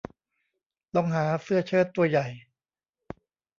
[0.95, 2.27] ลองหาเสื้อเชิ้ตตัวใหญ่